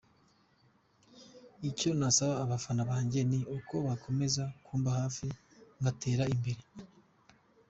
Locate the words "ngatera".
5.81-6.23